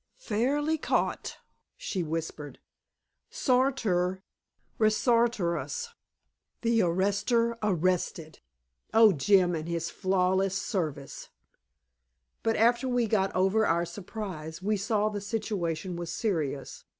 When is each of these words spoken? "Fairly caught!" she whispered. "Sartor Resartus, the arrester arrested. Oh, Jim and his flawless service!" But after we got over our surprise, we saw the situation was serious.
"Fairly 0.17 0.79
caught!" 0.79 1.37
she 1.77 2.01
whispered. 2.01 2.57
"Sartor 3.29 4.23
Resartus, 4.79 5.89
the 6.61 6.81
arrester 6.81 7.55
arrested. 7.61 8.39
Oh, 8.95 9.11
Jim 9.13 9.53
and 9.53 9.69
his 9.69 9.91
flawless 9.91 10.59
service!" 10.59 11.29
But 12.41 12.55
after 12.55 12.87
we 12.89 13.05
got 13.05 13.31
over 13.35 13.63
our 13.67 13.85
surprise, 13.85 14.59
we 14.59 14.75
saw 14.75 15.09
the 15.09 15.21
situation 15.21 15.95
was 15.95 16.11
serious. 16.11 16.83